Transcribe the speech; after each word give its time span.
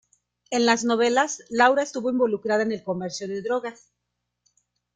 En 0.49 0.65
las 0.65 0.83
novelas, 0.83 1.43
Laura 1.51 1.83
estuvo 1.83 2.09
involucrada 2.09 2.63
en 2.63 2.71
el 2.71 2.81
comercio 2.83 3.27
de 3.27 3.43
drogas. 3.43 3.91